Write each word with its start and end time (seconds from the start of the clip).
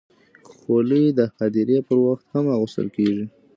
خولۍ 0.57 1.05
د 1.17 1.19
هدیرې 1.39 1.79
پر 1.87 1.97
وخت 2.05 2.25
هم 2.33 2.45
اغوستل 2.55 2.87
کېږي. 2.95 3.25